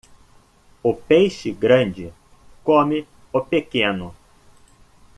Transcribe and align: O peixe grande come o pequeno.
O 0.81 0.95
peixe 0.95 1.51
grande 1.51 2.11
come 2.63 3.05
o 3.31 3.39
pequeno. 3.41 4.15